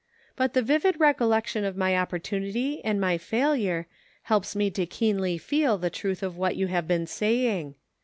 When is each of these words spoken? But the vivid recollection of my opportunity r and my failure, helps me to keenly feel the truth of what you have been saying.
But 0.35 0.55
the 0.55 0.63
vivid 0.63 0.99
recollection 0.99 1.63
of 1.63 1.77
my 1.77 1.95
opportunity 1.95 2.81
r 2.83 2.89
and 2.89 2.99
my 2.99 3.19
failure, 3.19 3.85
helps 4.23 4.55
me 4.55 4.71
to 4.71 4.87
keenly 4.87 5.37
feel 5.37 5.77
the 5.77 5.91
truth 5.91 6.23
of 6.23 6.37
what 6.37 6.55
you 6.55 6.65
have 6.65 6.87
been 6.87 7.05
saying. 7.05 7.75